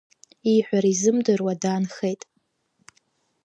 [0.51, 2.21] Ииҳәара изымдыруа даанхеит.